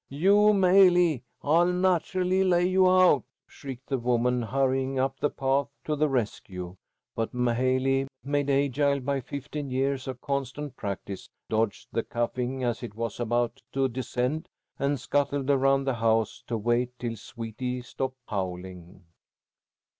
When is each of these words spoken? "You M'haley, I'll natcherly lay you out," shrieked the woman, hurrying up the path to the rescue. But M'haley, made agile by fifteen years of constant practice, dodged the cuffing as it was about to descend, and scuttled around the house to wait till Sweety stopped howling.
"You 0.09 0.51
M'haley, 0.51 1.21
I'll 1.43 1.71
natcherly 1.71 2.43
lay 2.43 2.65
you 2.67 2.89
out," 2.89 3.23
shrieked 3.45 3.87
the 3.89 3.99
woman, 3.99 4.41
hurrying 4.41 4.97
up 4.97 5.19
the 5.19 5.29
path 5.29 5.67
to 5.85 5.95
the 5.95 6.09
rescue. 6.09 6.77
But 7.13 7.35
M'haley, 7.35 8.07
made 8.23 8.49
agile 8.49 8.99
by 9.01 9.21
fifteen 9.21 9.69
years 9.69 10.07
of 10.07 10.19
constant 10.19 10.75
practice, 10.75 11.29
dodged 11.49 11.89
the 11.91 12.01
cuffing 12.01 12.63
as 12.63 12.81
it 12.81 12.95
was 12.95 13.19
about 13.19 13.61
to 13.73 13.87
descend, 13.87 14.49
and 14.79 14.99
scuttled 14.99 15.51
around 15.51 15.83
the 15.83 15.93
house 15.93 16.43
to 16.47 16.57
wait 16.57 16.97
till 16.97 17.15
Sweety 17.15 17.83
stopped 17.83 18.17
howling. 18.27 19.03